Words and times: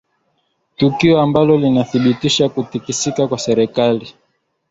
tukio 0.77 1.21
ambalo 1.21 1.57
linadhibitisha 1.57 2.49
kutikisika 2.49 3.27
kwa 3.27 3.37
serikali 3.39 4.13